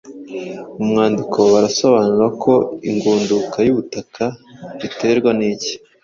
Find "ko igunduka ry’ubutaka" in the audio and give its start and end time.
2.43-4.23